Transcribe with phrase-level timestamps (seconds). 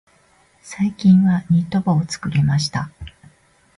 [0.63, 2.89] 最近はニット帽を作りました。